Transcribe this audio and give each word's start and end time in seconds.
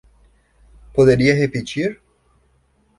Poderia 0.95 1.33
repetir? 1.35 2.01